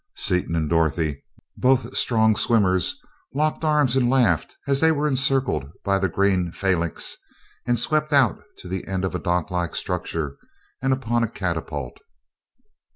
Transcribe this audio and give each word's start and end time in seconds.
Seaton 0.15 0.55
and 0.55 0.67
Dorothy, 0.67 1.21
both 1.55 1.95
strong 1.95 2.35
swimmers, 2.35 2.99
locked 3.35 3.63
arms 3.63 3.95
and 3.95 4.09
laughed 4.09 4.57
as 4.67 4.79
they 4.81 4.91
were 4.91 5.07
encircled 5.07 5.69
by 5.83 5.99
the 5.99 6.09
green 6.09 6.51
phalanx 6.51 7.17
and 7.67 7.79
swept 7.79 8.11
out 8.11 8.41
to 8.57 8.67
the 8.67 8.87
end 8.87 9.05
of 9.05 9.13
a 9.13 9.19
dock 9.19 9.51
like 9.51 9.75
structure 9.75 10.39
and 10.81 10.91
upon 10.91 11.21
a 11.21 11.27
catapult. 11.29 11.99